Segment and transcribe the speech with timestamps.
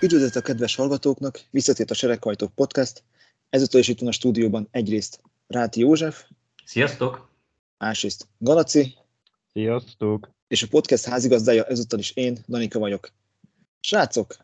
[0.00, 3.02] Üdvözlet a kedves hallgatóknak, visszatért a Sereghajtók Podcast.
[3.50, 6.24] Ezúttal is itt van a stúdióban egyrészt Ráti József.
[6.64, 7.30] Sziasztok!
[7.78, 8.94] Másrészt Galaci.
[9.52, 10.30] Sziasztok!
[10.48, 13.12] És a podcast házigazdája ezúttal is én, Danika vagyok.
[13.80, 14.36] Srácok,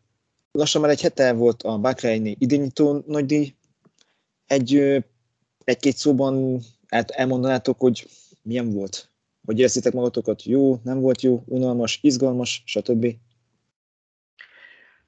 [0.53, 3.55] lassan már egy hete volt a Bakreini idényító nagydíj.
[4.47, 5.05] Egy,
[5.65, 6.61] egy-két szóban
[7.07, 8.09] elmondanátok, hogy
[8.43, 9.11] milyen volt?
[9.45, 10.43] Hogy éreztétek magatokat?
[10.43, 13.07] Jó, nem volt jó, unalmas, izgalmas, stb.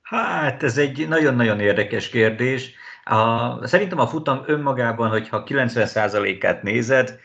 [0.06, 2.74] Hát ez egy nagyon-nagyon érdekes kérdés.
[3.04, 7.18] A, szerintem a futam önmagában, hogyha 90%-át nézed,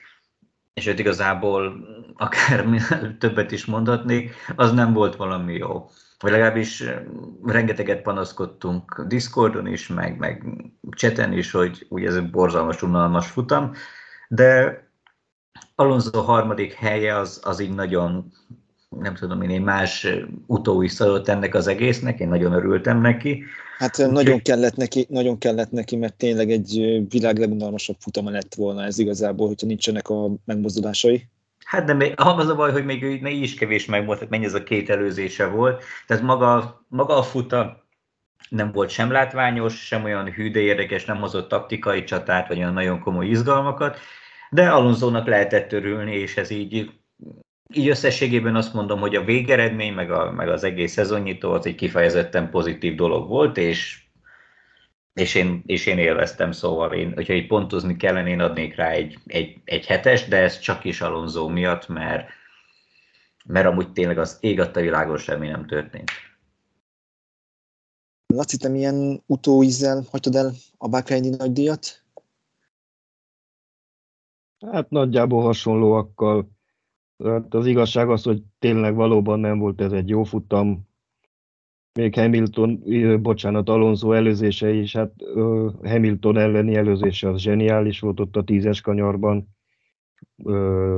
[0.73, 1.73] és őt igazából
[2.17, 2.66] akár
[3.20, 5.90] többet is mondhatnék, az nem volt valami jó.
[6.20, 6.84] Vagy legalábbis
[7.44, 10.45] rengeteget panaszkodtunk Discordon is, meg, meg
[10.90, 13.73] cseten is, hogy ugye ez egy borzalmas, unalmas futam,
[14.27, 14.79] de
[15.76, 18.32] Alonso harmadik helye az, az így nagyon
[18.99, 20.07] nem tudom én, én más
[20.45, 23.43] utóiszadott ennek az egésznek, én nagyon örültem neki.
[23.77, 28.55] Hát Úgy, nagyon kellett neki, nagyon kellett neki, mert tényleg egy világ legunalmasabb futama lett
[28.55, 31.27] volna ez igazából, hogyha nincsenek a megmozdulásai.
[31.65, 34.53] Hát de még, az a baj, hogy még ne is kevés megvolt, tehát mennyi ez
[34.53, 35.84] a két előzése volt.
[36.07, 37.85] Tehát maga, maga a futa
[38.49, 42.73] nem volt sem látványos, sem olyan hű, de érdekes, nem hozott taktikai csatát, vagy olyan
[42.73, 43.97] nagyon komoly izgalmakat,
[44.49, 47.01] de Alonzónak lehetett örülni, és ez így
[47.74, 51.76] így összességében azt mondom, hogy a végeredmény, meg, a, meg az egész szezonnyitó az egy
[51.76, 54.04] kifejezetten pozitív dolog volt, és,
[55.14, 59.18] és, én, és én élveztem, szóval én, hogyha így pontozni kellene, én adnék rá egy,
[59.26, 62.27] egy, egy hetes, de ez csak is Alonso miatt, mert,
[63.46, 66.12] mert amúgy tényleg az ég a világon semmi nem történt.
[68.34, 72.03] Laci, te milyen utóízzel hagytad el a Bakreini nagy díjat?
[74.72, 76.50] Hát nagyjából hasonlóakkal
[77.24, 80.90] Hát az igazság az, hogy tényleg valóban nem volt ez egy jó futam.
[81.94, 82.84] Még Hamilton,
[83.22, 85.14] bocsánat, Alonso előzése is, hát
[85.84, 89.48] Hamilton elleni előzése az zseniális volt ott a tízes kanyarban.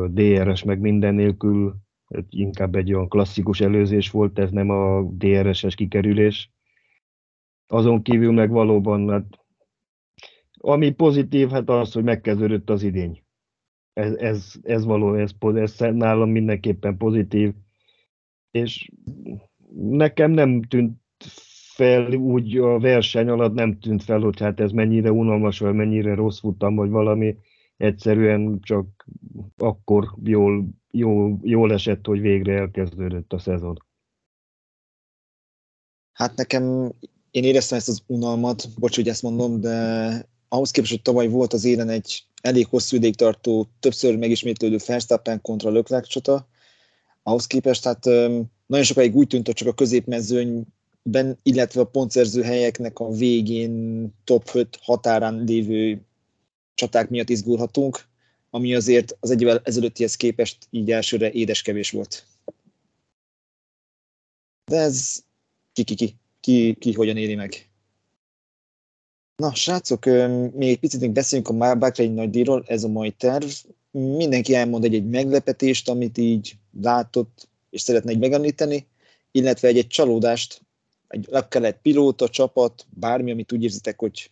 [0.07, 1.75] DRS meg minden nélkül,
[2.13, 6.51] hát inkább egy olyan klasszikus előzés volt, ez nem a DRS-es kikerülés.
[7.67, 9.39] Azon kívül meg valóban, hát,
[10.51, 13.22] ami pozitív, hát az, hogy megkezdődött az idény
[13.93, 17.53] ez, ez, ez való, ez, ez nálam mindenképpen pozitív,
[18.51, 18.91] és
[19.75, 21.01] nekem nem tűnt
[21.75, 26.15] fel úgy a verseny alatt nem tűnt fel, hogy hát ez mennyire unalmas, vagy mennyire
[26.15, 27.35] rossz futam, vagy valami
[27.77, 29.05] egyszerűen csak
[29.57, 33.77] akkor jól, jól, jól esett, hogy végre elkezdődött a szezon.
[36.13, 36.91] Hát nekem,
[37.31, 41.53] én éreztem ezt az unalmat, bocs, hogy ezt mondom, de ahhoz képest, hogy tavaly volt
[41.53, 46.47] az élen egy elég hosszú ideig tartó, többször megismétlődő Verstappen kontra Leclerc csata,
[47.23, 48.05] ahhoz képest hát
[48.65, 54.49] nagyon sokáig úgy tűnt, hogy csak a középmezőnyben, illetve a pontszerző helyeknek a végén top
[54.53, 56.01] 5 határán lévő
[56.73, 58.05] csaták miatt izgulhatunk,
[58.49, 62.25] ami azért az egyével ezelőttihez képest így elsőre édeskevés volt.
[64.65, 65.23] De ez
[65.73, 67.72] ki, ki, ki, ki, ki hogyan éli meg.
[69.35, 70.05] Na, srácok,
[70.53, 73.45] még egy picit még beszéljünk a Bahrein nagy díjról, ez a mai terv.
[73.91, 78.87] Mindenki elmond egy-egy meglepetést, amit így látott, és szeretne egy megemlíteni,
[79.31, 80.61] illetve egy-egy csalódást,
[81.07, 84.31] egy, akár egy pilóta, csapat, bármi, amit úgy érzitek, hogy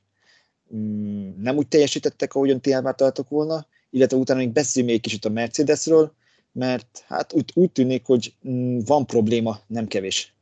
[0.75, 5.29] mm, nem úgy teljesítettek, ahogyan ti elvártaltok volna, illetve utána még beszéljünk egy kicsit a
[5.29, 6.13] Mercedesről,
[6.51, 10.33] mert hát úgy, úgy tűnik, hogy mm, van probléma, nem kevés.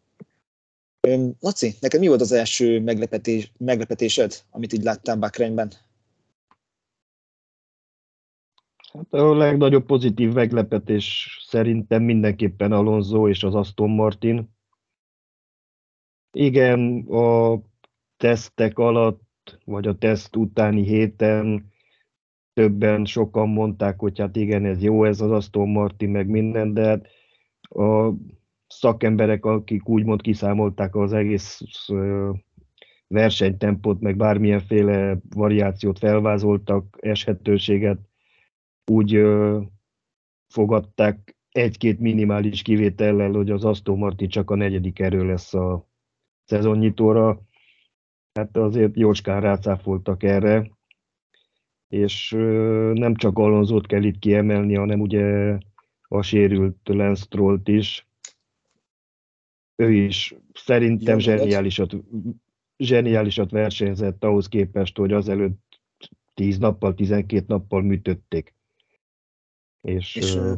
[1.39, 5.69] Laci, neked mi volt az első meglepetés, meglepetésed, amit így láttál Bakrányban?
[8.93, 14.49] Hát a legnagyobb pozitív meglepetés szerintem mindenképpen Alonso és az Aston Martin.
[16.31, 17.59] Igen, a
[18.17, 21.71] tesztek alatt, vagy a teszt utáni héten
[22.53, 26.87] többen, sokan mondták, hogy hát igen, ez jó ez az Aston Martin, meg minden, de
[26.87, 27.07] hát
[27.61, 28.13] a
[28.69, 31.61] szakemberek, akik úgymond kiszámolták az egész
[33.07, 37.99] versenytempót, meg bármilyenféle variációt felvázoltak, eshetőséget,
[38.91, 39.21] úgy
[40.47, 45.87] fogadták egy-két minimális kivétellel, hogy az Aston Martin csak a negyedik erő lesz a
[46.45, 47.41] szezonnyitóra.
[48.33, 50.71] Hát azért jócskán rácáfoltak erre,
[51.87, 52.31] és
[52.93, 55.57] nem csak Alonzót kell itt kiemelni, hanem ugye
[56.07, 57.25] a sérült Lance
[57.63, 58.08] is,
[59.79, 61.95] ő is szerintem zseniálisat,
[62.77, 65.81] zseniálisat versenyzett ahhoz képest, hogy azelőtt
[66.33, 68.53] 10 nappal, 12 nappal műtötték.
[69.81, 70.53] És, és uh,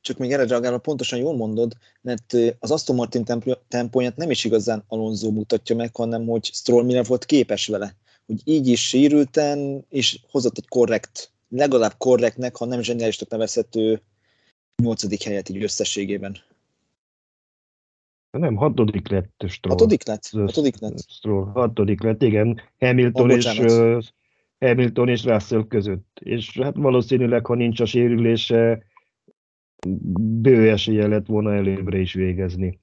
[0.00, 3.24] csak még erre reagálva pontosan jól mondod, mert az Aston Martin
[3.68, 7.96] tempóját nem is igazán Alonso mutatja meg, hanem hogy Stroll mire volt képes vele.
[8.26, 14.02] Hogy így is sérülten, és hozott egy korrekt, legalább korrektnek, ha nem zseniálisnak nevezhető
[14.82, 16.36] nyolcadik helyet így összességében.
[18.30, 19.72] Nem, hatodik lett Stroll.
[19.72, 20.28] Hatodik lett?
[20.30, 20.98] Hatodik lett?
[21.08, 22.60] Stroll, hatodik lett, igen.
[22.78, 24.02] Hamilton, oh, és, uh,
[24.58, 26.18] Hamilton és Russell között.
[26.20, 28.84] És hát valószínűleg, ha nincs a sérülése,
[30.20, 32.80] bő esélye lett volna előbbre is végezni.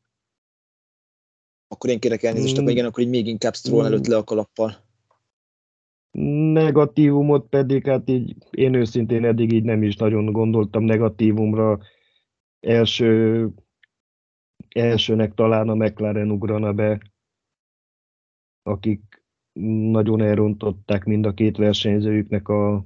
[1.68, 2.68] Akkor én kérek elnézést, mm.
[2.68, 4.86] igen, akkor így még inkább Stroll előtt le a kalappal.
[6.52, 11.80] Negatívumot pedig, hát így én őszintén eddig így nem is nagyon gondoltam negatívumra.
[12.60, 13.50] Első,
[14.78, 17.00] elsőnek talán a McLaren ugrana be,
[18.64, 19.24] akik
[19.92, 22.86] nagyon elrontották mind a két versenyzőjüknek a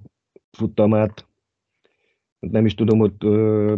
[0.51, 1.25] futamát.
[2.39, 3.13] Nem is tudom, hogy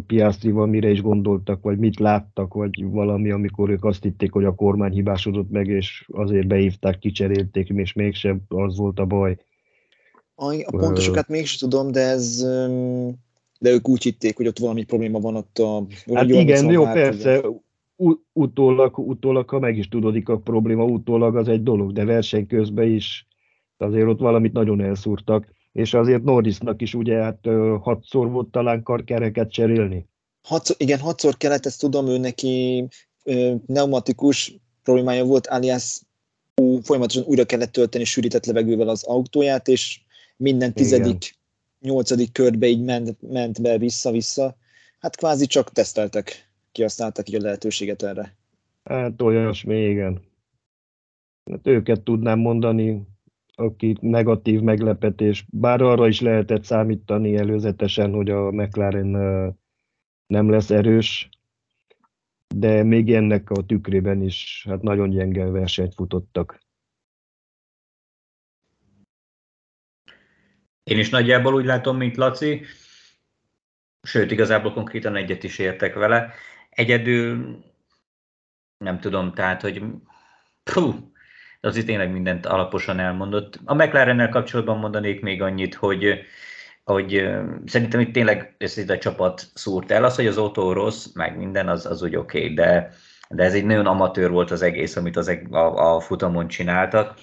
[0.06, 4.56] Piastrival mire is gondoltak, vagy mit láttak, vagy valami, amikor ők azt hitték, hogy a
[4.56, 9.38] kormány hibásodott meg, és azért beívták, kicserélték, és mégsem az volt a baj.
[10.36, 12.46] A, a pontosokat uh, mégsem tudom, de ez
[13.64, 15.86] de ők úgy hitték, hogy ott valami probléma van ott a...
[16.14, 17.42] Hát igen, jó, persze,
[18.34, 22.88] utólag, utólag, ha meg is tudodik a probléma, utólag az egy dolog, de verseny közben
[22.88, 23.28] is
[23.78, 27.40] azért ott valamit nagyon elszúrtak és azért Norrisnak is ugye hát
[27.82, 30.08] hatszor volt talán karkereket cserélni.
[30.42, 32.88] Hatszor, igen, hatszor kellett, ezt tudom, ő neki
[33.66, 36.02] pneumatikus problémája volt, alias
[36.82, 40.02] folyamatosan újra kellett tölteni sűrített levegővel az autóját, és
[40.38, 41.36] minden tizedik, igen.
[41.80, 44.56] nyolcadik körbe így ment, ment be vissza-vissza.
[45.00, 48.36] Hát kvázi csak teszteltek, kihasználtak így a lehetőséget erre.
[48.84, 50.22] Hát olyasmi, igen.
[51.52, 53.08] Hát őket tudnám mondani,
[53.56, 59.08] aki negatív meglepetés, bár arra is lehetett számítani előzetesen, hogy a McLaren
[60.26, 61.30] nem lesz erős,
[62.56, 66.62] de még ennek a tükrében is hát nagyon gyenge versenyt futottak.
[70.84, 72.62] Én is nagyjából úgy látom, mint Laci,
[74.02, 76.34] sőt, igazából konkrétan egyet is értek vele.
[76.76, 77.58] Egyedül
[78.78, 79.84] nem tudom, tehát, hogy
[80.64, 80.96] puh,
[81.62, 83.60] de azért tényleg mindent alaposan elmondott.
[83.66, 86.26] A McLarennel kapcsolatban mondanék még annyit, hogy
[86.84, 87.30] hogy
[87.66, 90.04] szerintem itt tényleg ez itt a csapat szúrt el.
[90.04, 92.94] Az, hogy az autó rossz, meg minden, az, az úgy oké, okay, de,
[93.30, 97.18] de ez egy nagyon amatőr volt az egész, amit az, a, a futamon csináltak.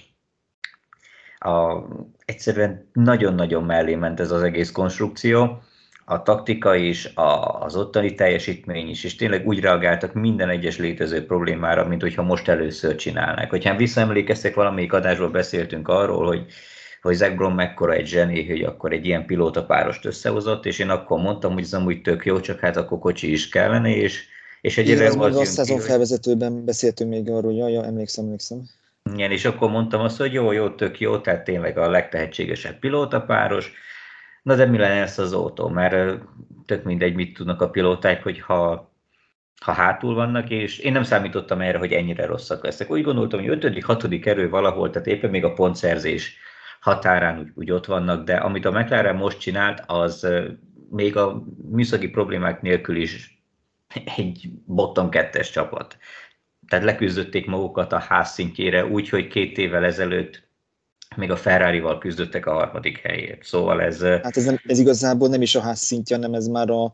[1.37, 1.83] A,
[2.25, 5.61] egyszerűen nagyon-nagyon mellé ment ez az egész konstrukció
[6.11, 11.25] a taktika is, a, az ottani teljesítmény is, és tényleg úgy reagáltak minden egyes létező
[11.25, 13.49] problémára, mint hogyha most először csinálnák.
[13.49, 16.45] Hogyha visszaemlékeztek, valamelyik adásról beszéltünk arról, hogy
[17.01, 21.19] hogy Zach Brown mekkora egy zseni, hogy akkor egy ilyen pilótapárost összehozott, és én akkor
[21.19, 24.23] mondtam, hogy ez amúgy tök jó, csak hát akkor kocsi is kellene, és,
[24.61, 28.63] és egy Igen, az a szezon ki, felvezetőben beszéltünk még arról, hogy ja, emlékszem, emlékszem.
[29.13, 33.71] Igen, és akkor mondtam azt, hogy jó, jó, tök jó, tehát tényleg a legtehetségesebb pilótapáros,
[34.41, 35.67] Na de mi lenne ez az autó?
[35.67, 36.21] Mert
[36.65, 38.91] tök mindegy, mit tudnak a pilóták, hogy ha,
[39.61, 42.91] ha hátul vannak, és én nem számítottam erre, hogy ennyire rosszak lesznek.
[42.91, 46.37] Úgy gondoltam, hogy ötödik, hatodik erő valahol, tehát éppen még a pontszerzés
[46.79, 50.27] határán úgy, úgy ott vannak, de amit a McLaren most csinált, az
[50.89, 53.43] még a műszaki problémák nélkül is
[54.17, 55.97] egy bottom kettes csapat.
[56.67, 60.49] Tehát leküzdötték magukat a ház szintjére úgy, hogy két évvel ezelőtt
[61.15, 63.43] még a Ferrari-val küzdöttek a harmadik helyért.
[63.43, 64.03] Szóval ez...
[64.03, 66.93] Hát ez, nem, ez igazából nem is a ház szintje, hanem ez már a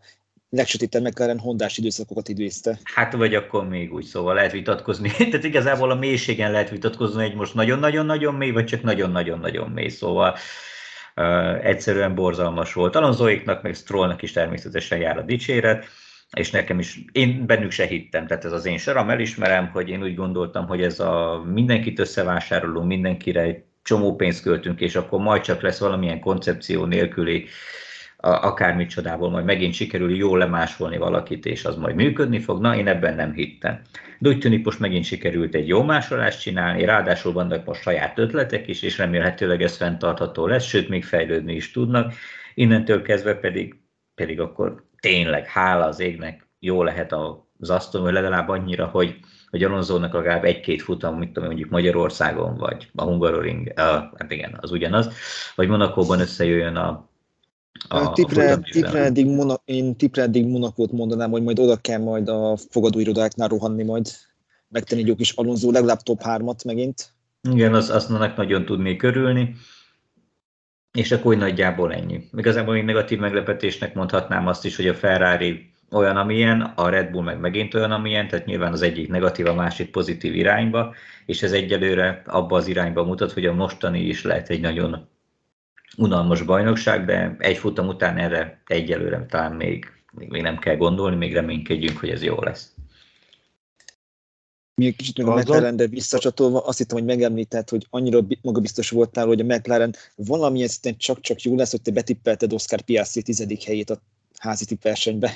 [0.49, 2.79] legsötétebb McLaren hondás időszakokat időzte.
[2.83, 5.09] Hát vagy akkor még úgy, szóval lehet vitatkozni.
[5.31, 9.89] Tehát igazából a mélységen lehet vitatkozni, hogy most nagyon-nagyon-nagyon mély, vagy csak nagyon-nagyon-nagyon mély.
[9.89, 10.35] Szóval
[11.15, 12.95] uh, egyszerűen borzalmas volt.
[12.95, 15.85] Alonsoiknak, meg Strollnak is természetesen jár a dicséret
[16.35, 20.03] és nekem is, én bennük se hittem, tehát ez az én saram, elismerem, hogy én
[20.03, 25.61] úgy gondoltam, hogy ez a mindenkit összevásárolunk, mindenkire csomó pénzt költünk, és akkor majd csak
[25.61, 27.47] lesz valamilyen koncepció nélküli
[28.17, 32.61] akármit csodából majd megint sikerül jól lemásolni valakit, és az majd működni fog.
[32.61, 33.81] Na, én ebben nem hittem.
[34.19, 38.67] De úgy tűnik, most megint sikerült egy jó másolást csinálni, ráadásul vannak most saját ötletek
[38.67, 42.13] is, és remélhetőleg ez fenntartható lesz, sőt, még fejlődni is tudnak.
[42.53, 43.75] Innentől kezdve pedig,
[44.15, 47.13] pedig akkor tényleg, hála az égnek, jó lehet
[47.57, 49.15] az asztal, vagy legalább annyira, hogy
[49.49, 53.75] hogy Alonso-nak legalább egy-két futam, tudom, mondjuk Magyarországon, vagy a Hungaroring, uh,
[54.17, 55.09] hát igen, az ugyanaz,
[55.55, 57.09] vagy Monakóban összejöjjön a,
[57.87, 61.99] a, tipre, a tipre eddig Mona, én tipre eddig Monakót mondanám, hogy majd oda kell
[61.99, 64.07] majd a fogadóirodáknál rohanni majd,
[64.69, 67.11] megtenni egy jó kis Alonso, legalább top 3-at megint.
[67.51, 69.55] Igen, az, azt nagyon tudnék körülni.
[70.91, 72.29] És akkor úgy nagyjából ennyi.
[72.37, 77.23] Igazából én negatív meglepetésnek mondhatnám azt is, hogy a Ferrari olyan, amilyen, a Red Bull
[77.23, 81.51] meg megint olyan, amilyen, tehát nyilván az egyik negatív, a másik pozitív irányba, és ez
[81.51, 85.07] egyelőre abba az irányba mutat, hogy a mostani is lehet egy nagyon
[85.97, 91.33] unalmas bajnokság, de egy futam után erre egyelőre talán még, még nem kell gondolni, még
[91.33, 92.71] reménykedjünk, hogy ez jó lesz.
[94.75, 99.39] Még kicsit még a McLaren-de visszacsatolva, azt hittem, hogy megemlített, hogy annyira magabiztos voltál, hogy
[99.39, 104.01] a McLaren valamilyen szinten csak-csak jó lesz, hogy te betippelted Oscar Piastri tizedik helyét a
[104.37, 105.31] házi tipp versenybe.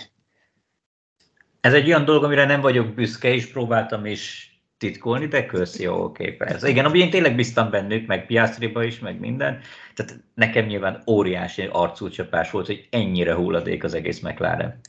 [1.62, 6.04] Ez egy olyan dolog, amire nem vagyok büszke, és próbáltam is titkolni, de köszi, jó,
[6.04, 6.70] oké, persze.
[6.70, 9.60] Igen, ami én tényleg biztam bennük, meg Piastriba is, meg minden.
[9.94, 14.80] Tehát nekem nyilván óriási arcúcsapás volt, hogy ennyire hulladék az egész McLaren.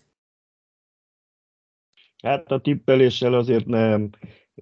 [2.23, 4.11] Hát a tippeléssel azért nem.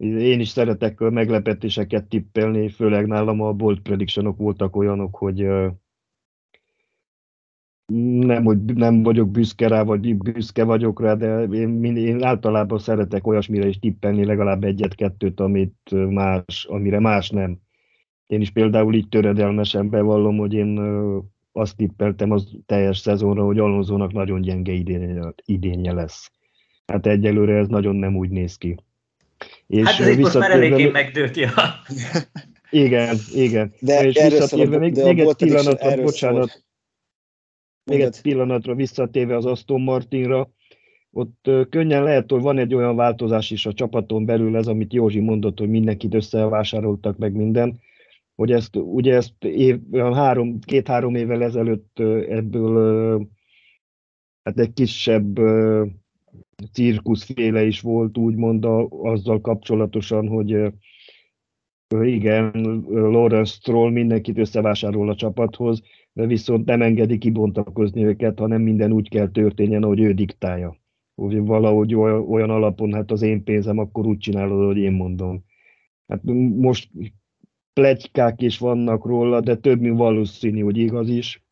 [0.03, 5.47] Én is szeretek meglepetéseket tippelni, főleg nálam a bold predictionok voltak olyanok, hogy
[8.21, 13.27] nem, hogy nem vagyok büszke rá, vagy büszke vagyok rá, de én, én általában szeretek
[13.27, 17.59] olyasmire is tippelni, legalább egyet-kettőt, amit más, amire más nem.
[18.27, 20.81] Én is például így töredelmesen bevallom, hogy én
[21.53, 26.31] azt tippeltem az teljes szezonra, hogy Alonzónak nagyon gyenge idénye, idénye lesz.
[26.87, 28.77] Hát egyelőre ez nagyon nem úgy néz ki.
[29.67, 31.51] És hát ez most már eléggé megdőlt, ja.
[32.71, 33.73] Igen, igen.
[33.81, 36.65] De és visszatérve, még, még egy pillanatra, bocsánat,
[37.91, 40.51] még egy pillanatra visszatéve az Aston Martinra,
[41.13, 45.21] ott könnyen lehet, hogy van egy olyan változás is a csapaton belül, ez, amit Józsi
[45.21, 47.81] mondott, hogy mindenkit összevásároltak meg minden,
[48.35, 53.29] hogy ezt, ugye ezt év, három, két-három évvel ezelőtt ebből
[54.43, 55.41] hát egy kisebb
[56.73, 60.73] cirkuszféle is volt, úgymond a, azzal kapcsolatosan, hogy
[62.01, 62.51] igen,
[62.89, 65.83] Lawrence Stroll mindenkit összevásárol a csapathoz,
[66.13, 70.77] viszont nem engedi kibontakozni őket, hanem minden úgy kell történjen, ahogy ő diktálja.
[71.15, 75.45] Úgy valahogy olyan alapon, hát az én pénzem, akkor úgy csinálod, hogy én mondom.
[76.07, 76.21] Hát
[76.57, 76.91] most
[77.73, 81.45] plegykák is vannak róla, de több, mint valószínű, hogy igaz is,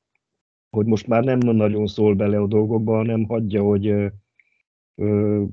[0.71, 3.87] hogy most már nem nagyon szól bele a dolgokba, hanem hagyja, hogy
[4.95, 5.45] ö,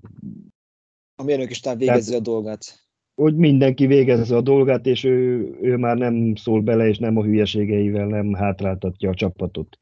[1.15, 2.84] a mérnök is végezze a dolgát
[3.15, 7.23] hogy mindenki végezze a dolgát, és ő, ő már nem szól bele, és nem a
[7.23, 9.79] hülyeségeivel nem hátráltatja a csapatot.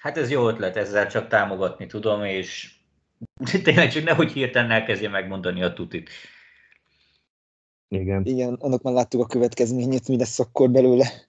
[0.00, 2.74] Hát ez jó ötlet, ezzel csak támogatni tudom, és
[3.64, 6.10] tényleg csak nehogy hirtelen elkezdje megmondani a tutit.
[7.88, 8.24] Igen.
[8.24, 11.28] Igen, annak már láttuk a következményét, mi lesz akkor belőle.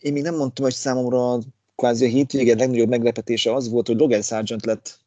[0.00, 1.38] Én még nem mondtam, hogy számomra
[1.74, 4.98] kvázi a hétvége legnagyobb meglepetése az volt, hogy Logan Sargent lett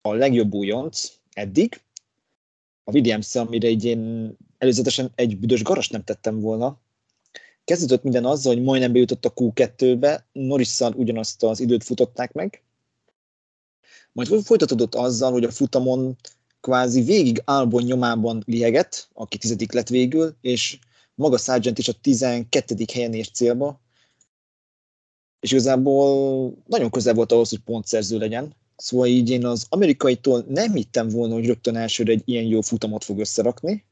[0.00, 1.80] a legjobb újonc, eddig.
[2.84, 6.80] A williams amire így én előzetesen egy büdös garast nem tettem volna.
[7.64, 12.62] Kezdődött minden azzal, hogy majdnem bejutott a Q2-be, norris ugyanazt az időt futották meg,
[14.14, 16.16] majd folytatódott azzal, hogy a futamon
[16.60, 20.78] kvázi végig Albon nyomában liegett, aki tizedik lett végül, és
[21.14, 22.74] maga Sargent is a 12.
[22.92, 23.80] helyen ért célba,
[25.40, 28.54] és igazából nagyon közel volt ahhoz, hogy pontszerző legyen.
[28.76, 33.04] Szóval így én az amerikaitól nem hittem volna, hogy rögtön elsőre egy ilyen jó futamot
[33.04, 33.84] fog összerakni.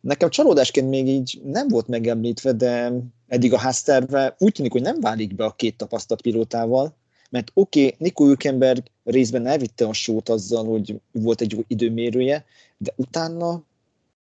[0.00, 2.92] Nekem csalódásként még így nem volt megemlítve, de
[3.28, 6.96] eddig a házterve úgy tűnik, hogy nem válik be a két tapasztalt pilótával,
[7.30, 12.44] mert oké, okay, Nico Hülkenberg részben elvitte a sót azzal, hogy volt egy jó időmérője,
[12.76, 13.64] de utána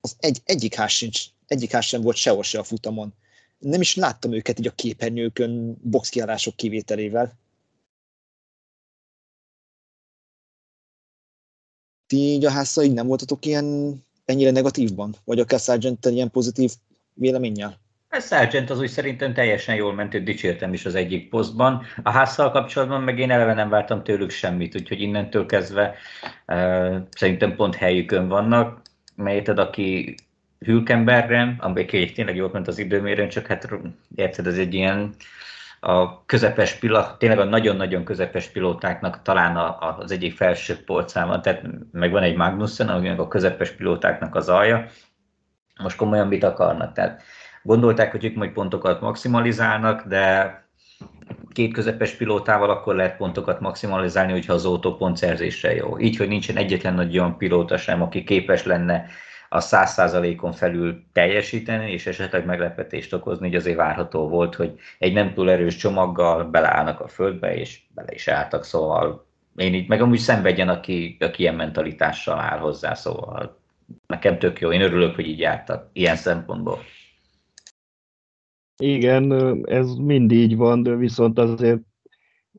[0.02, 3.14] az egy, egyik, ház sincs, egyik ház sem volt sehol se a futamon.
[3.60, 7.38] Nem is láttam őket így a képernyőkön boxkiállások kivételével.
[12.10, 15.16] Ti így a házszal így nem voltatok ilyen ennyire negatívban?
[15.24, 16.72] Vagy akár sargent ilyen pozitív
[17.14, 17.80] véleménnyel?
[18.12, 21.82] A Sargent az úgy szerintem teljesen jól ment, őt dicsértem is az egyik posztban.
[22.04, 25.96] A házszal kapcsolatban meg én eleve nem vártam tőlük semmit, úgyhogy innentől kezdve
[26.48, 28.82] uh, szerintem pont helyükön vannak.
[29.16, 30.16] Melyted, aki
[30.60, 33.70] Hülkenbergre, ami tényleg jól ment az időmérőn, csak hát
[34.16, 35.16] érted, ez egy ilyen
[35.80, 41.42] a közepes pilóta, tényleg a nagyon-nagyon közepes pilótáknak talán a, az egyik felső polcán van,
[41.42, 44.86] tehát meg van egy Magnussen, ami a közepes pilótáknak az alja.
[45.84, 46.94] Most komolyan mit akarnak?
[46.94, 47.22] Tehát
[47.64, 50.54] gondolták, hogy ők majd pontokat maximalizálnak, de
[51.54, 56.00] két közepes pilótával akkor lehet pontokat maximalizálni, hogyha az autó pontszerzésre jó.
[56.00, 59.06] Így, hogy nincsen egyetlen nagy olyan pilóta sem, aki képes lenne
[59.50, 65.34] a 100%-on felül teljesíteni, és esetleg meglepetést okozni, hogy azért várható volt, hogy egy nem
[65.34, 70.18] túl erős csomaggal beleállnak a földbe, és bele is álltak, szóval én így, meg amúgy
[70.18, 73.58] szenvedjen, aki, aki ilyen mentalitással áll hozzá, szóval
[74.08, 76.80] nekem tök jó, én örülök, hogy így jártak ilyen szempontból.
[78.78, 79.32] Igen,
[79.66, 81.80] ez mind így van, de viszont azért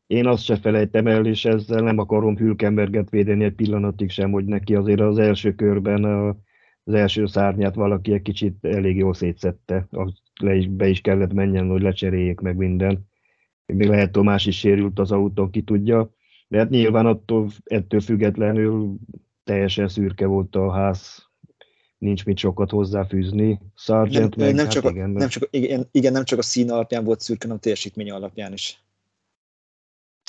[0.06, 4.44] én azt se felejtem el, és ezzel nem akarom Hülkenberget védeni egy pillanatig sem, hogy
[4.44, 6.36] neki azért az első körben a,
[6.90, 9.88] az első szárnyát valaki egy kicsit elég jól szétszette.
[10.40, 13.08] Le is, be is kellett menjen, hogy lecseréljék meg minden.
[13.66, 16.14] Még lehet Tomás is sérült az autón, ki tudja.
[16.48, 18.96] De hát nyilván attól, ettől függetlenül
[19.44, 21.28] teljesen szürke volt a ház,
[21.98, 23.60] nincs mit sokat hozzáfűzni.
[23.74, 26.42] Sargent nem, meg, nem, hát csak igen, a, nem csak, igen, igen, nem csak a
[26.42, 28.82] szín alapján volt szürke, hanem a teljesítmény alapján is.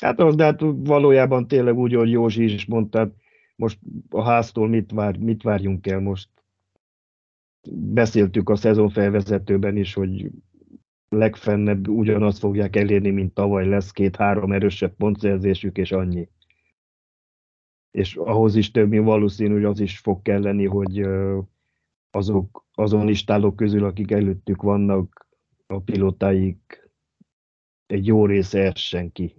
[0.02, 3.14] Hát az, de hát valójában tényleg úgy, hogy Józsi is mondta,
[3.56, 6.30] most a háztól mit, vár, mit várjunk el most.
[7.70, 10.32] Beszéltük a szezon felvezetőben is, hogy
[11.10, 16.30] legfennebb ugyanazt fogják elérni, mint tavaly lesz, két-három erősebb pontszerzésük, és annyi.
[17.92, 21.06] És ahhoz is több, mint valószínű, hogy az is fog kelleni, hogy
[22.12, 25.28] azok, azon istálók közül, akik előttük vannak,
[25.68, 26.90] a pilotáik
[27.86, 29.36] egy jó része essen ki.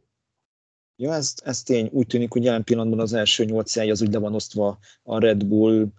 [0.97, 1.88] Ja, ez, ez tény.
[1.93, 5.19] Úgy tűnik, hogy jelen pillanatban az első nyolc hely az úgy le van osztva a
[5.19, 5.93] Red Bull,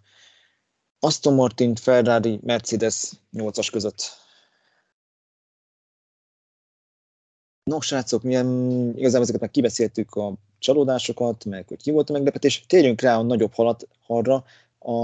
[1.04, 4.12] Aston Martin, Ferrari, Mercedes 8-as között.
[7.64, 8.48] No, srácok, milyen,
[8.96, 12.66] igazából ezeket meg kibeszéltük a csalódásokat, meg hogy ki volt a meglepetés.
[12.68, 14.44] Térjünk rá a nagyobb halat arra,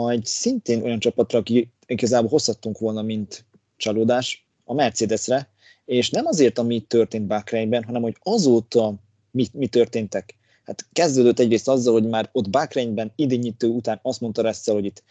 [0.10, 3.46] egy szintén olyan csapatra, aki igazából hozhattunk volna, mint
[3.78, 5.50] csalódás, a Mercedesre,
[5.86, 8.94] és nem azért, ami történt Bakreinben, hanem hogy azóta
[9.32, 10.38] mi, mi történtek.
[10.64, 15.04] Hát kezdődött egyrészt azzal, hogy már ott Bakreinben idényítő után azt mondta Russell, hogy itt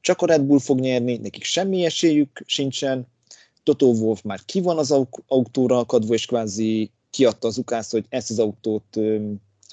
[0.00, 3.06] csak a Red Bull fog nyerni, nekik semmi esélyük sincsen,
[3.62, 4.94] Toto Wolf már ki van az
[5.26, 8.96] autóra akadva, és kvázi kiadta az ukász, hogy ezt az autót,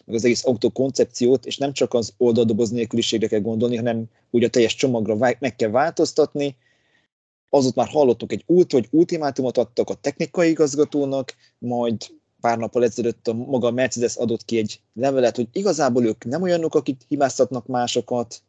[0.05, 4.43] meg az egész autó koncepciót, és nem csak az oldaldoboz nélküliségre kell gondolni, hanem úgy
[4.43, 6.55] a teljes csomagra meg kell változtatni.
[7.49, 11.95] Azot már hallottuk egy út, vagy ultimátumot adtak a technikai igazgatónak, majd
[12.41, 16.75] pár nappal ezelőtt a maga Mercedes adott ki egy levelet, hogy igazából ők nem olyanok,
[16.75, 18.41] akik hibáztatnak másokat,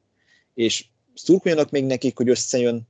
[0.54, 0.86] és
[1.18, 2.88] szurkoljanak még nekik, hogy összejön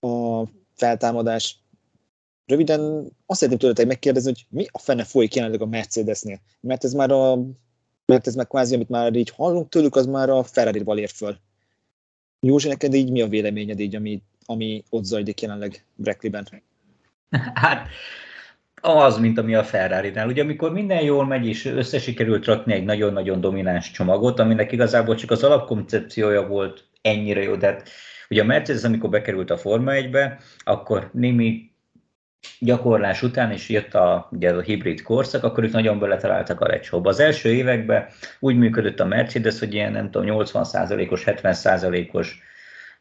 [0.00, 0.42] a
[0.74, 1.58] feltámadás.
[2.46, 2.80] Röviden
[3.26, 6.40] azt szeretném tőletek megkérdezni, hogy mi a fene folyik jelenleg a Mercedesnél?
[6.60, 7.38] Mert ez már a
[8.06, 11.36] mert ez meg kvázi, amit már így hallunk tőlük, az már a Ferrari-val ér föl.
[12.40, 16.62] Józsi, neked így mi a véleményed így, ami, ami ott zajlik jelenleg Brackley-ben?
[17.54, 17.88] Hát
[18.80, 20.28] az, mint ami a Ferrari-nál.
[20.28, 25.30] Ugye amikor minden jól megy, és összesikerült rakni egy nagyon-nagyon domináns csomagot, aminek igazából csak
[25.30, 27.88] az alapkoncepciója volt ennyire jó, de hát
[28.28, 31.70] ugye a Mercedes, amikor bekerült a Forma 1-be, akkor némi
[32.58, 37.08] gyakorlás után is jött a, ugye a hibrid korszak, akkor ők nagyon beletaláltak a lecsóba.
[37.08, 38.06] Az első években
[38.40, 42.38] úgy működött a Mercedes, hogy ilyen nem tudom, 80%-os, 70%-os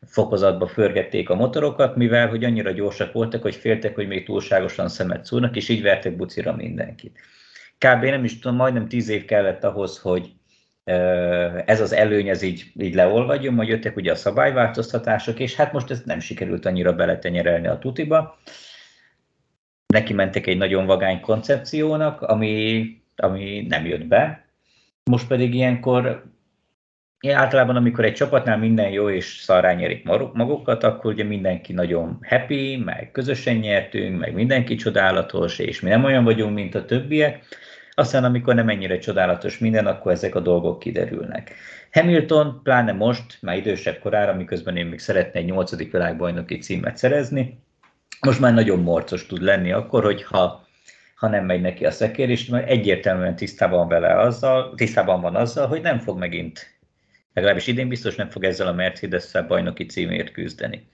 [0.05, 5.25] fokozatba förgették a motorokat, mivel hogy annyira gyorsak voltak, hogy féltek, hogy még túlságosan szemet
[5.25, 7.19] szúrnak, és így vertek bucira mindenkit.
[7.77, 8.03] Kb.
[8.03, 10.31] nem is tudom, majdnem tíz év kellett ahhoz, hogy
[11.65, 15.91] ez az előny, ez így, így leolvadjon, majd jöttek ugye a szabályváltoztatások, és hát most
[15.91, 18.39] ez nem sikerült annyira beletenyerelni a tutiba.
[19.87, 24.45] Neki mentek egy nagyon vagány koncepciónak, ami, ami nem jött be.
[25.03, 26.23] Most pedig ilyenkor
[27.27, 32.77] általában, amikor egy csapatnál minden jó és szarrá nyerik magukat, akkor ugye mindenki nagyon happy,
[32.77, 37.45] meg közösen nyertünk, meg mindenki csodálatos, és mi nem olyan vagyunk, mint a többiek.
[37.93, 41.53] Aztán, amikor nem ennyire csodálatos minden, akkor ezek a dolgok kiderülnek.
[41.91, 47.59] Hamilton, pláne most, már idősebb korára, miközben én még szeretne egy nyolcadik világbajnoki címet szerezni,
[48.21, 50.67] most már nagyon morcos tud lenni akkor, hogyha
[51.15, 55.81] ha nem megy neki a szekér, és egyértelműen tisztában, vele azzal, tisztában van azzal, hogy
[55.81, 56.79] nem fog megint
[57.33, 60.87] legalábbis idén biztos nem fog ezzel a mercedes bajnoki címért küzdeni.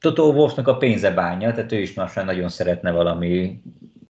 [0.00, 3.62] Toto Wolfnak a pénze bánja, tehát ő is már nagyon szeretne valami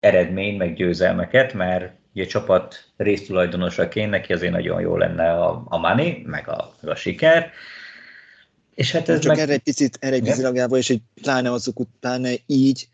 [0.01, 6.23] eredmény, meg győzelmeket, mert ugye csapat résztulajdonosaként neki azért nagyon jó lenne a, a money,
[6.25, 7.51] meg a, meg a siker.
[8.75, 9.39] És hát ez Csak meg...
[9.39, 12.87] erre egy picit, erre egy picit és egy pláne azok után így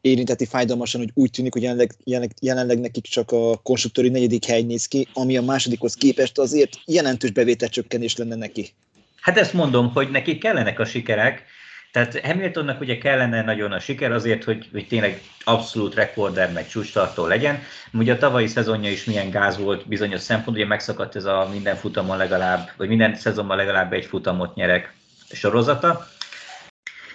[0.00, 4.62] érinteti fájdalmasan, hogy úgy tűnik, hogy jelenleg, jelenleg, jelenleg nekik csak a konstruktőri negyedik hely
[4.62, 8.68] néz ki, ami a másodikhoz képest azért jelentős bevételcsökkenés lenne neki.
[9.20, 11.44] Hát ezt mondom, hogy neki kellenek a sikerek,
[11.94, 17.26] tehát Hamiltonnak ugye kellene nagyon a siker azért, hogy, hogy tényleg abszolút rekorder meg csúcstartó
[17.26, 17.58] legyen.
[17.92, 21.76] Ugye a tavalyi szezonja is milyen gáz volt bizonyos szempont, ugye megszakadt ez a minden
[21.76, 24.92] futamon legalább, vagy minden szezonban legalább egy futamot nyerek
[25.30, 26.06] sorozata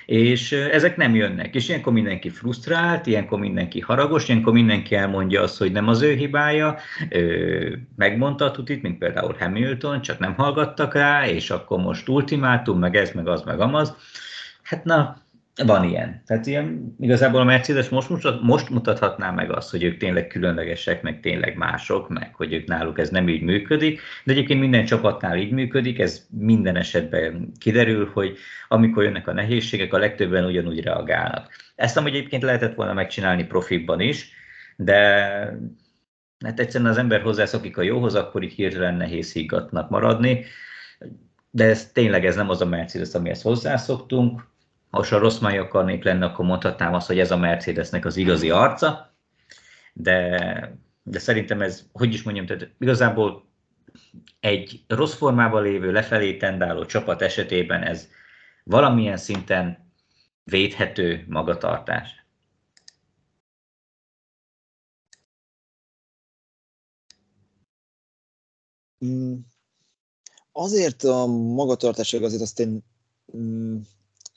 [0.05, 1.55] és ezek nem jönnek.
[1.55, 6.13] És ilyenkor mindenki frusztrált, ilyenkor mindenki haragos, ilyenkor mindenki elmondja azt, hogy nem az ő
[6.13, 6.77] hibája,
[7.95, 12.95] megmondta a tutit, mint például Hamilton, csak nem hallgattak rá, és akkor most ultimátum, meg
[12.95, 13.95] ez, meg az, meg amaz.
[14.69, 15.17] Hát na,
[15.65, 16.21] Van ilyen.
[16.25, 18.09] Tehát ilyen, igazából a Mercedes most,
[18.41, 22.99] most mutathatná meg azt, hogy ők tényleg különlegesek, meg tényleg mások, meg hogy ők náluk
[22.99, 28.37] ez nem így működik, de egyébként minden csapatnál így működik, ez minden esetben kiderül, hogy
[28.67, 31.49] amikor jönnek a nehézségek, a legtöbben ugyanúgy reagálnak.
[31.75, 34.29] Ezt amúgy egyébként lehetett volna megcsinálni profibban is,
[34.75, 34.95] de
[36.45, 40.45] hát egyszerűen az ember hozzászokik a jóhoz, akkor így hirtelen nehéz higgatnak maradni,
[41.51, 44.47] de ez tényleg ez nem az a Mercedes, amihez hozzászoktunk,
[44.89, 48.49] ha a rossz máj akarnék lenni, akkor mondhatnám azt, hogy ez a Mercedesnek az igazi
[48.49, 49.13] arca,
[49.93, 53.47] de, de szerintem ez, hogy is mondjam, tehát igazából
[54.39, 58.07] egy rossz formában lévő, lefelé tendáló csapat esetében ez
[58.63, 59.91] valamilyen szinten
[60.43, 62.25] védhető magatartás.
[69.05, 69.33] Mm.
[70.51, 72.83] Azért a magatartások azért azt én
[73.37, 73.77] mm,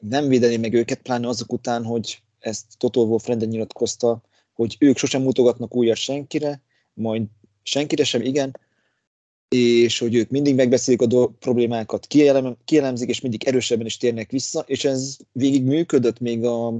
[0.08, 4.96] nem védeni meg őket, pláne azok után, hogy ezt Totó Wolf renden nyilatkozta, hogy ők
[4.96, 6.62] sosem mutogatnak újra senkire,
[6.94, 7.22] majd
[7.62, 8.58] senkire sem, igen,
[9.48, 14.30] és hogy ők mindig megbeszélik a do- problémákat, kielem- kielemzik, és mindig erősebben is térnek
[14.30, 16.70] vissza, és ez végig működött még a,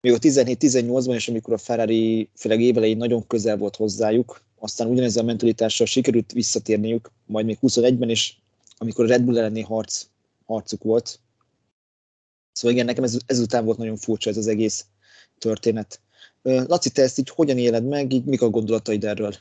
[0.00, 5.22] még a 17-18-ban is, amikor a Ferrari főleg évelején nagyon közel volt hozzájuk, aztán ugyanezzel
[5.22, 8.40] a mentalitással sikerült visszatérniük, majd még 21-ben is,
[8.76, 10.06] amikor a Red Bull elleni harc,
[10.46, 11.20] harcuk volt,
[12.56, 14.86] Szóval igen, nekem ez, ezután volt nagyon furcsa ez az egész
[15.38, 16.00] történet.
[16.42, 19.32] Laci, te ezt így hogyan éled meg, így mik a gondolataid erről?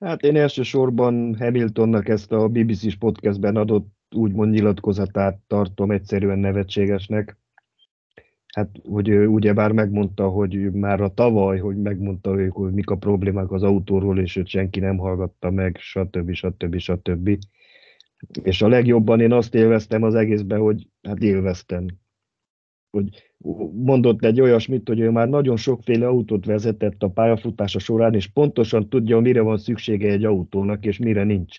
[0.00, 7.36] Hát én elsősorban Hamiltonnak ezt a BBC-s podcastben adott úgymond nyilatkozatát tartom egyszerűen nevetségesnek.
[8.46, 12.96] Hát, hogy ő ugyebár megmondta, hogy már a tavaly, hogy megmondta ők, hogy mik a
[12.96, 16.32] problémák az autóról, és őt senki nem hallgatta meg, stb.
[16.32, 16.76] stb.
[16.76, 16.78] stb.
[16.78, 17.38] stb.
[18.42, 21.86] És a legjobban én azt élveztem az egészben, hogy hát élveztem.
[22.90, 23.32] Hogy
[23.72, 28.88] mondott egy olyasmit, hogy ő már nagyon sokféle autót vezetett a pályafutása során, és pontosan
[28.88, 31.58] tudja, mire van szüksége egy autónak, és mire nincs.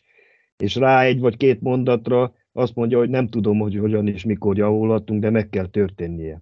[0.58, 4.58] És rá egy vagy két mondatra azt mondja, hogy nem tudom, hogy hogyan és mikor
[4.58, 6.42] javulhatunk, de meg kell történnie.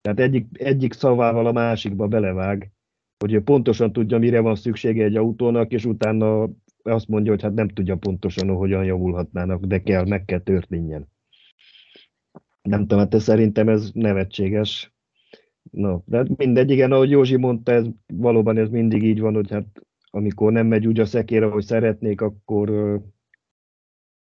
[0.00, 2.70] Tehát egyik, egyik szavával a másikba belevág,
[3.18, 6.48] hogy ő pontosan tudja, mire van szüksége egy autónak, és utána
[6.86, 11.08] azt mondja, hogy hát nem tudja pontosan, hogyan javulhatnának, de kell, meg kell történjen.
[12.62, 14.94] Nem tudom, hát szerintem ez nevetséges.
[15.70, 19.86] No, de mindegy, igen, ahogy Józsi mondta, ez, valóban ez mindig így van, hogy hát
[20.10, 23.00] amikor nem megy úgy a szekér, ahogy szeretnék, akkor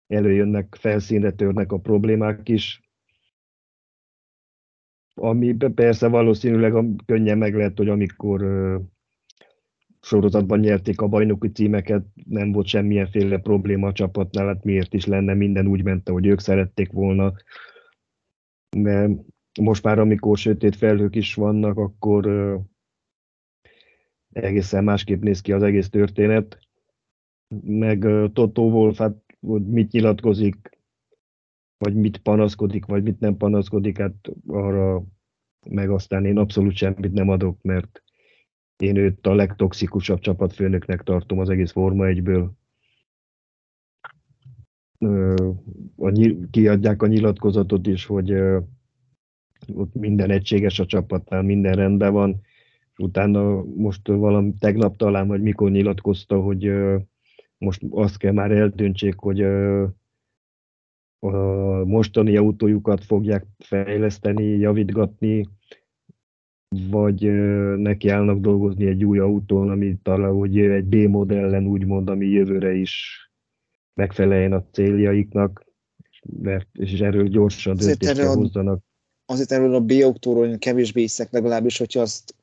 [0.07, 2.81] előjönnek, felszínre törnek a problémák is.
[5.15, 6.75] Ami persze valószínűleg
[7.07, 8.43] könnyen meg lehet, hogy amikor
[10.03, 15.35] sorozatban nyerték a bajnoki címeket, nem volt semmilyenféle probléma a csapatnál, hát miért is lenne,
[15.35, 17.33] minden úgy ment, hogy ők szerették volna.
[18.77, 19.11] De
[19.61, 22.27] most már, amikor sötét felhők is vannak, akkor
[24.33, 26.59] egészen másképp néz ki az egész történet.
[27.65, 30.79] Meg Totó Wolf, hát hogy mit nyilatkozik,
[31.79, 35.03] vagy mit panaszkodik, vagy mit nem panaszkodik, hát arra
[35.71, 38.03] meg aztán én abszolút semmit nem adok, mert
[38.77, 42.49] én őt a legtoxikusabb csapatfőnöknek tartom az egész Forma 1-ből.
[46.51, 48.33] Kiadják a nyilatkozatot is, hogy
[49.73, 52.41] ott minden egységes a csapatnál, minden rendben van.
[52.99, 56.73] Utána most valami tegnap talán, vagy mikor nyilatkozta, hogy
[57.59, 59.43] most azt kell már eldöntsék, hogy
[61.19, 65.49] a mostani autójukat fogják fejleszteni, javítgatni,
[66.91, 67.21] vagy
[67.77, 73.21] nekiállnak dolgozni egy új autón, ami talán hogy egy B modellen úgymond, ami jövőre is
[73.95, 75.67] megfeleljen a céljaiknak,
[76.43, 78.83] mert, és erről gyorsan döntést kell hozzanak.
[79.27, 82.35] Azért erről a B autóról én kevésbé hiszek legalábbis, hogyha azt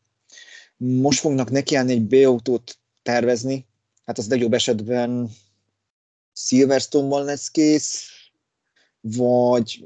[0.78, 3.66] most fognak nekiállni egy B autót tervezni,
[4.06, 5.30] hát az legjobb esetben
[6.34, 8.10] Silverstone-ban lesz kész,
[9.02, 9.86] vagy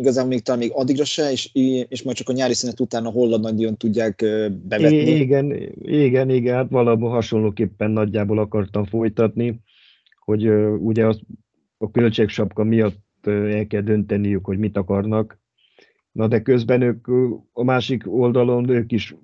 [0.00, 1.50] igazán még talán még addigra se, és,
[1.88, 4.24] és majd csak a nyári szünet után a holland nagydíjon tudják
[4.62, 4.96] bevetni.
[4.96, 9.60] Igen, igen, igen, hát valahol hasonlóképpen nagyjából akartam folytatni,
[10.24, 11.20] hogy ugye az,
[11.78, 15.38] a költségsapka miatt el kell dönteniük, hogy mit akarnak.
[16.12, 17.06] Na de közben ők
[17.52, 19.14] a másik oldalon ők is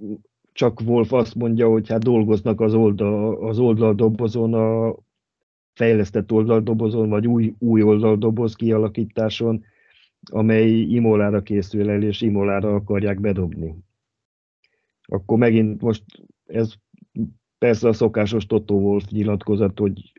[0.53, 4.95] csak Wolf azt mondja, hogy hát dolgoznak az, oldal, az oldaldobozon, a
[5.73, 9.65] fejlesztett oldaldobozon, vagy új, új oldaldoboz kialakításon,
[10.31, 13.75] amely Imolára készül el, és Imolára akarják bedobni.
[15.03, 16.05] Akkor megint most
[16.45, 16.75] ez
[17.59, 20.13] persze a szokásos Totó Wolf nyilatkozat, hogy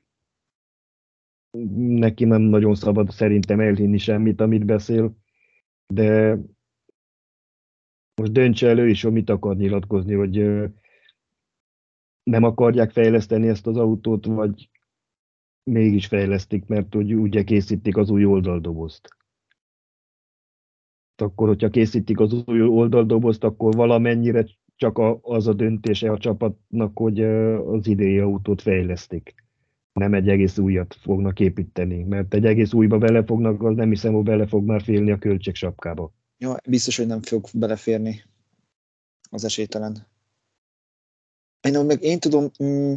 [1.78, 5.18] neki nem nagyon szabad szerintem elhinni semmit, amit beszél,
[5.94, 6.40] de
[8.16, 10.38] most döntse el ő is, hogy mit akar nyilatkozni, hogy
[12.24, 14.70] nem akarják fejleszteni ezt az autót, vagy
[15.64, 19.18] mégis fejlesztik, mert hogy ugye készítik az új oldaldobozt.
[21.22, 27.22] Akkor, hogyha készítik az új oldaldobozt, akkor valamennyire csak az a döntése a csapatnak, hogy
[27.22, 29.36] az idei autót fejlesztik.
[29.94, 34.14] Nem egy egész újat fognak építeni, mert egy egész újba bele fognak, az nem hiszem,
[34.14, 36.14] hogy bele fog már félni a költségsapkába.
[36.38, 38.24] Jó, biztos, hogy nem fog beleférni
[39.30, 40.08] az esélytelen.
[41.62, 42.94] Én, meg én tudom, mm,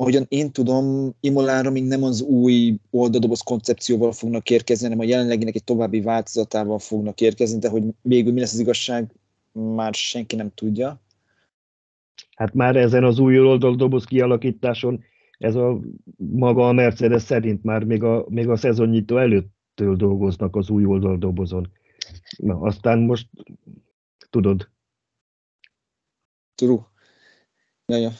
[0.00, 5.54] ahogyan én tudom, Imolára még nem az új oldadoboz koncepcióval fognak érkezni, hanem a jelenleginek
[5.54, 9.14] egy további változatával fognak érkezni, de hogy végül mi lesz az igazság,
[9.52, 11.00] már senki nem tudja.
[12.36, 15.04] Hát már ezen az új oldaldoboz kialakításon,
[15.38, 15.80] ez a
[16.16, 21.70] maga a Mercedes szerint már még a, még a szezonnyitó előttől dolgoznak az új oldaldobozon.
[22.36, 23.28] Na, aztán most
[24.30, 24.68] tudod.
[26.54, 26.86] True.
[27.86, 28.10] Ja, ja.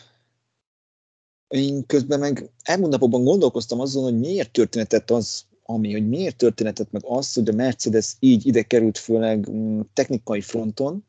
[1.51, 6.93] Én közben meg elmúlt napokban gondolkoztam azon, hogy miért történetet az, ami, hogy miért történetet
[6.93, 11.05] meg az, hogy a Mercedes így ide került főleg mm, technikai fronton,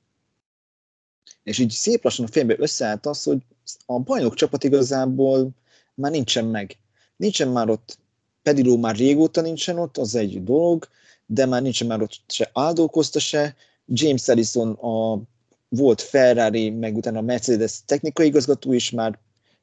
[1.43, 3.41] és így szép lassan a fejembe összeállt az, hogy
[3.85, 5.49] a bajnok csapat igazából
[5.93, 6.77] már nincsen meg.
[7.17, 7.97] Nincsen már ott,
[8.41, 10.87] Pediló már régóta nincsen ott, az egy dolog,
[11.25, 15.21] de már nincsen már ott se Aldo Costa se, James Ellison a
[15.69, 19.19] volt Ferrari, meg utána a Mercedes technikai igazgató is már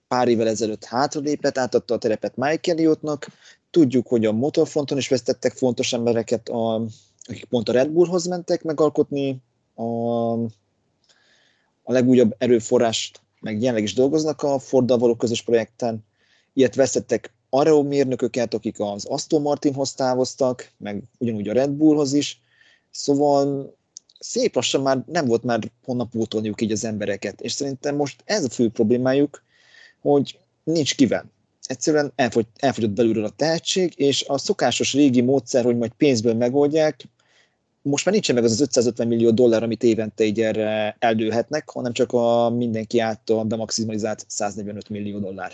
[0.08, 3.26] pár évvel ezelőtt hátralépett, átadta a terepet Mike Elliottnak.
[3.70, 6.74] Tudjuk, hogy a motorfronton is vesztettek fontos embereket, a,
[7.22, 9.42] akik pont a Red Bullhoz mentek megalkotni
[9.74, 9.82] a,
[11.82, 16.04] a legújabb erőforrást, meg jelenleg is dolgoznak a Forddal való közös projekten.
[16.52, 22.40] Ilyet vesztettek Areo mérnököket, akik az Aston Martinhoz távoztak, meg ugyanúgy a Red Bullhoz is.
[22.90, 23.74] Szóval
[24.18, 28.44] szép lassan már nem volt már honnan pótolniuk így az embereket, és szerintem most ez
[28.44, 29.42] a fő problémájuk,
[30.00, 31.24] hogy nincs kivel.
[31.62, 37.04] Egyszerűen elfogy, elfogyott belülről a tehetség, és a szokásos régi módszer, hogy majd pénzből megoldják,
[37.82, 41.92] most már nincsen meg az az 550 millió dollár, amit évente így erre eldőhetnek, hanem
[41.92, 45.52] csak a mindenki által bemaximalizált 145 millió dollár.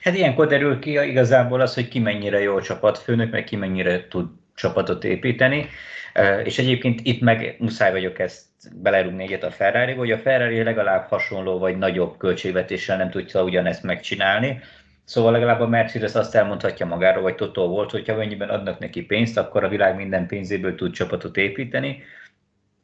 [0.00, 4.26] Hát ilyenkor derül ki igazából az, hogy ki mennyire jó csapatfőnök, meg ki mennyire tud
[4.60, 5.68] csapatot építeni.
[6.44, 8.48] És egyébként itt meg muszáj vagyok ezt
[8.82, 13.82] belerúgni egyet a ferrari hogy a Ferrari legalább hasonló vagy nagyobb költségvetéssel nem tudja ugyanezt
[13.82, 14.60] megcsinálni.
[15.04, 19.38] Szóval legalább a Mercedes azt elmondhatja magáról, vagy Totó volt, hogyha mennyiben adnak neki pénzt,
[19.38, 22.02] akkor a világ minden pénzéből tud csapatot építeni.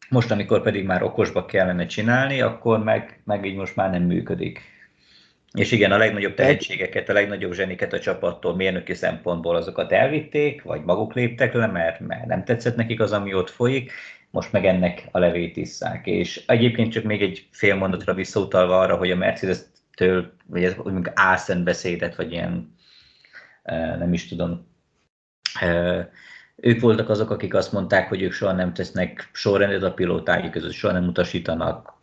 [0.09, 4.61] Most, amikor pedig már okosba kellene csinálni, akkor meg, meg így most már nem működik.
[5.57, 10.83] És igen, a legnagyobb tehetségeket, a legnagyobb zseniket a csapattól mérnöki szempontból azokat elvitték, vagy
[10.83, 13.93] maguk léptek le, mert, mert nem tetszett nekik az, ami ott folyik,
[14.31, 16.07] most meg ennek a levét isszák.
[16.07, 21.11] És egyébként csak még egy fél mondatra visszautalva arra, hogy a Mercedes-től, vagy ez mondjuk
[21.15, 22.75] álszent beszédet, vagy ilyen,
[23.99, 24.67] nem is tudom,
[26.57, 30.73] ők voltak azok, akik azt mondták, hogy ők soha nem tesznek sorrendet a pilótájuk között,
[30.73, 31.96] soha nem utasítanak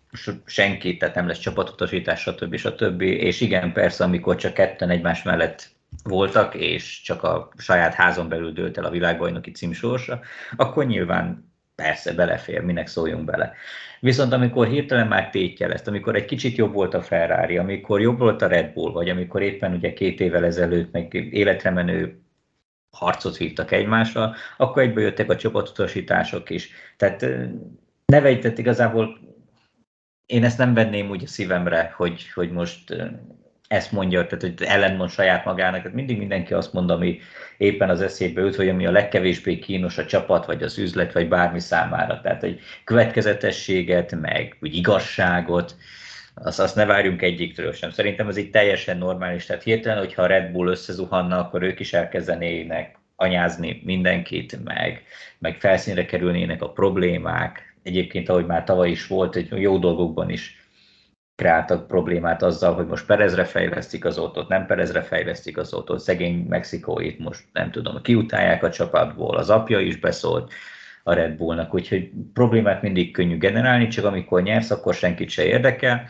[0.46, 2.56] senkit, tehát nem lesz csapatutasítás, stb.
[2.56, 3.02] stb.
[3.02, 5.70] És igen, persze, amikor csak ketten egymás mellett
[6.04, 10.20] voltak, és csak a saját házon belül dőlt el a világbajnoki cím sorsa,
[10.56, 13.54] akkor nyilván persze belefér, minek szóljunk bele.
[14.00, 18.20] Viszont amikor hirtelen már tétje lesz, amikor egy kicsit jobb volt a Ferrari, amikor jobb
[18.20, 22.22] volt a Red Bull, vagy amikor éppen ugye két évvel ezelőtt meg életre menő
[22.92, 26.70] harcot hívtak egymásra, akkor egyből jöttek a csapatutasítások is.
[26.98, 27.26] Tehát
[28.06, 29.18] ne vegytett igazából
[30.26, 32.96] én ezt nem venném úgy a szívemre, hogy, hogy most
[33.68, 35.82] ezt mondja, tehát hogy ellentmond saját magának.
[35.82, 37.20] Tehát mindig mindenki azt mond, ami
[37.58, 41.28] éppen az eszébe jut, hogy ami a legkevésbé kínos a csapat, vagy az üzlet, vagy
[41.28, 42.22] bármi számára.
[42.22, 45.76] Tehát hogy következetességet, meg úgy igazságot,
[46.34, 47.90] azt, azt ne várjunk egyiktől sem.
[47.90, 49.46] Szerintem ez így teljesen normális.
[49.46, 55.04] Tehát hirtelen, hogyha a Red Bull összezuhanna, akkor ők is elkezdenének anyázni mindenkit, meg,
[55.40, 60.68] meg felszínre kerülnének a problémák, egyébként, ahogy már tavaly is volt, egy jó dolgokban is
[61.36, 66.46] kreáltak problémát azzal, hogy most Perezre fejlesztik az autót, nem Perezre fejlesztik az autót, szegény
[66.50, 70.54] Mexikóit most nem tudom, kiutálják a csapatból, az apja is beszólt
[71.04, 76.08] a Red Bullnak, úgyhogy problémát mindig könnyű generálni, csak amikor nyersz, akkor senkit se érdekel,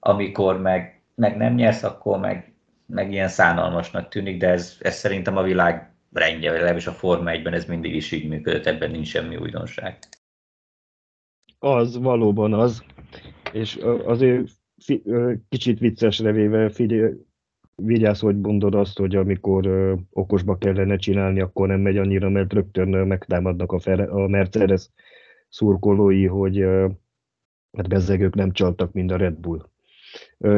[0.00, 2.52] amikor meg, meg nem nyersz, akkor meg,
[2.86, 7.30] meg ilyen szánalmasnak tűnik, de ez, ez szerintem a világ rendje, vagy legalábbis a Forma
[7.30, 9.98] 1-ben ez mindig is így működött, ebben nincs semmi újdonság.
[11.58, 12.84] Az valóban az,
[13.52, 15.02] és azért fi,
[15.48, 16.70] kicsit viccesre véve
[17.76, 19.66] vigyázz, hogy mondod azt, hogy amikor
[20.10, 24.90] okosba kellene csinálni, akkor nem megy annyira, mert rögtön ö, megtámadnak a, Fere, a Mercedes
[25.48, 26.64] szurkolói, hogy
[27.76, 29.68] hát bezzegők nem csaltak, mint a Red Bull.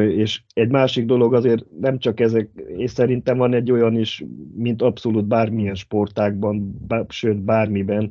[0.09, 4.83] És egy másik dolog azért nem csak ezek, és szerintem van egy olyan is, mint
[4.83, 8.11] abszolút bármilyen sportákban, bár, sőt bármiben,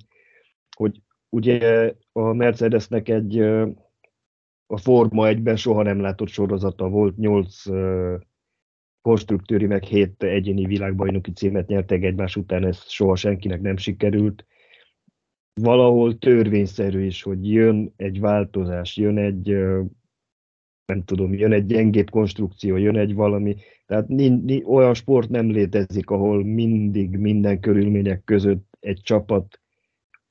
[0.75, 3.39] hogy ugye a Mercedesnek egy
[4.67, 7.63] a Forma egyben soha nem látott sorozata volt, nyolc
[9.01, 14.45] konstruktőri, meg hét egyéni világbajnoki címet nyertek egymás után, ez soha senkinek nem sikerült.
[15.61, 19.47] Valahol törvényszerű is, hogy jön egy változás, jön egy,
[20.85, 24.09] nem tudom, jön egy gyengébb konstrukció, jön egy valami, tehát
[24.65, 29.61] olyan sport nem létezik, ahol mindig, minden körülmények között egy csapat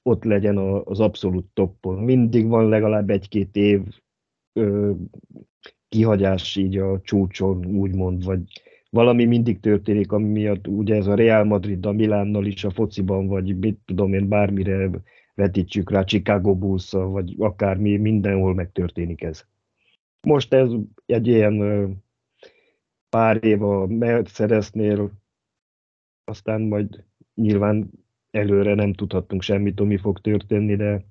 [0.07, 1.99] ott legyen az abszolút toppon.
[1.99, 3.83] Mindig van legalább egy-két év
[4.53, 4.93] ö,
[5.89, 8.43] kihagyás így a csúcson, úgymond, vagy
[8.91, 13.27] valami mindig történik, ami miatt ugye ez a Real Madrid, a Milánnal is a fociban,
[13.27, 14.91] vagy mit tudom én, bármire
[15.35, 19.45] vetítsük rá, Chicago bulls vagy akármi, mindenhol megtörténik ez.
[20.21, 20.71] Most ez
[21.07, 21.57] egy ilyen
[23.09, 25.11] pár év a Mercedesnél,
[26.25, 27.91] aztán majd nyilván
[28.37, 31.05] előre nem tudhattunk semmit, mi fog történni, de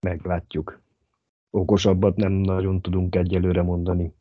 [0.00, 0.82] meglátjuk.
[1.50, 4.12] Okosabbat nem nagyon tudunk egyelőre mondani.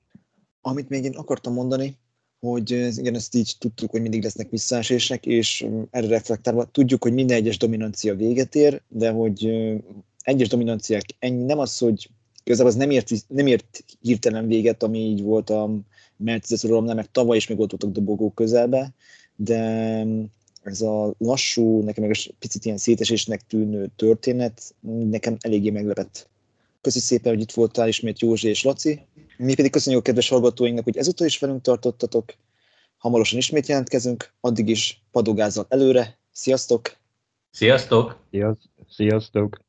[0.62, 1.98] Amit még én akartam mondani,
[2.40, 7.38] hogy igen, ezt így tudtuk, hogy mindig lesznek visszaesések, és erre reflektálva tudjuk, hogy minden
[7.38, 9.50] egyes dominancia véget ér, de hogy
[10.22, 12.10] egyes dominanciák ennyi, nem az, hogy
[12.44, 15.70] igazából az nem ért, nem ért hirtelen véget, ami így volt a
[16.18, 18.94] Mercedes nem, mert tavaly is még ott voltak dobogó közelbe,
[19.36, 20.04] de
[20.66, 24.76] ez a lassú, nekem meg picit ilyen szétesésnek tűnő történet
[25.10, 26.30] nekem eléggé meglepett.
[26.82, 29.02] Köszi szépen, hogy itt voltál ismét Józsi és Laci.
[29.38, 32.34] Mi pedig köszönjük a kedves hallgatóinknak, hogy ezúttal is velünk tartottatok.
[32.98, 36.18] Hamarosan ismét jelentkezünk, addig is padogázzal előre.
[36.32, 36.98] Sziasztok!
[37.52, 38.20] Sziasztok!
[38.90, 39.65] Sziasztok!